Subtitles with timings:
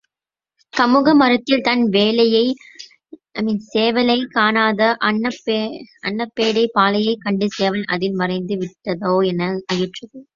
[0.73, 1.83] கமுக மரத்தில் தன்
[3.67, 10.21] சேவலைக் காணாத அன்னப்பேடை பாளையைக் கண்டு சேவல் அதில் மறைந்து விட்டதோ என ஐயுற்றது.